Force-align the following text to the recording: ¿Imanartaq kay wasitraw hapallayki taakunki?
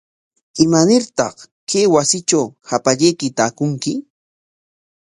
¿Imanartaq 0.63 1.37
kay 1.69 1.85
wasitraw 1.93 2.47
hapallayki 2.69 3.27
taakunki? 3.37 3.93